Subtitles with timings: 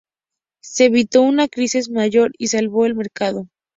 [0.63, 3.45] Se evitó una crisis mayor y salvo el mercado.